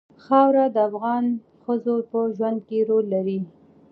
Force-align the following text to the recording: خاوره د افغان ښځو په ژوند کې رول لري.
خاوره 0.23 0.65
د 0.75 0.77
افغان 0.89 1.25
ښځو 1.63 1.95
په 2.11 2.19
ژوند 2.35 2.59
کې 2.67 2.79
رول 2.89 3.05
لري. 3.15 3.39